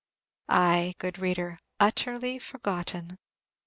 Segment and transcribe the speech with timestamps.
[0.49, 3.19] Ay, good reader, utterly forgotten!